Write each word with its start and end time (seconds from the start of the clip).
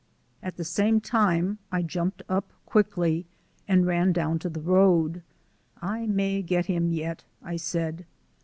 At 0.41 0.57
the 0.57 0.63
same 0.63 0.99
time 0.99 1.59
I 1.71 1.83
jumped 1.83 2.23
up 2.27 2.51
quickly 2.65 3.27
and 3.67 3.85
ran 3.85 4.13
down 4.13 4.39
the 4.39 4.59
road. 4.59 5.21
"I 5.79 6.07
may 6.07 6.41
get 6.41 6.65
him 6.65 6.91
yet," 6.91 7.23
I 7.43 7.57
said. 7.57 8.07